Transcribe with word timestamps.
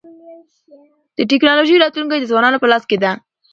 د 1.17 1.19
ټکنالوژی 1.31 1.81
راتلونکی 1.83 2.17
د 2.21 2.25
ځوانانو 2.31 2.61
په 2.61 2.67
لاس 2.71 2.83
کي 2.89 2.97
دی. 3.03 3.11